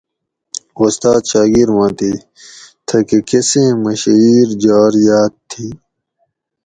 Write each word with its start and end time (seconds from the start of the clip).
اُستاد 0.81 1.21
شاگیر 1.29 1.69
ما 1.75 1.87
تھی 1.97 2.11
تھہ 2.87 2.97
کہ 3.07 3.17
کۤسیں 3.29 3.71
مشھیر 3.83 4.47
جار 4.63 4.93
یاد 5.07 5.33
تھی؟ 5.49 5.67